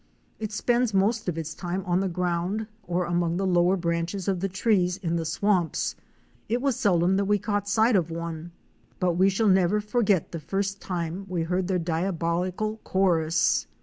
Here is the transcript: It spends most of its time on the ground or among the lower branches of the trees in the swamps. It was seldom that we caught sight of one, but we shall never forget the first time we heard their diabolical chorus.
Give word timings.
It 0.39 0.51
spends 0.51 0.95
most 0.95 1.29
of 1.29 1.37
its 1.37 1.53
time 1.53 1.83
on 1.85 1.99
the 1.99 2.07
ground 2.09 2.65
or 2.87 3.05
among 3.05 3.37
the 3.37 3.45
lower 3.45 3.77
branches 3.77 4.27
of 4.27 4.39
the 4.39 4.49
trees 4.49 4.97
in 4.97 5.15
the 5.15 5.25
swamps. 5.25 5.95
It 6.49 6.59
was 6.59 6.75
seldom 6.75 7.17
that 7.17 7.25
we 7.25 7.37
caught 7.37 7.69
sight 7.69 7.95
of 7.95 8.09
one, 8.09 8.51
but 8.99 9.13
we 9.13 9.29
shall 9.29 9.47
never 9.47 9.79
forget 9.79 10.31
the 10.31 10.39
first 10.39 10.81
time 10.81 11.27
we 11.29 11.43
heard 11.43 11.67
their 11.67 11.77
diabolical 11.77 12.77
chorus. 12.77 13.67